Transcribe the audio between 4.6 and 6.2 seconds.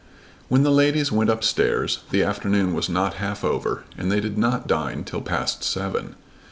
dine till past seven.